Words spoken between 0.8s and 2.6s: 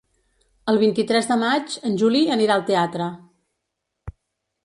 vint-i-tres de maig en Juli anirà